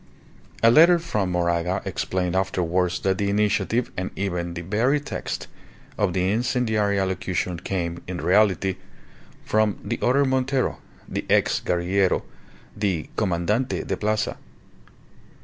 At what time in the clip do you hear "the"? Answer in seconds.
3.19-3.29, 4.55-4.63, 6.13-6.31, 9.83-9.99, 11.07-11.23, 12.75-13.11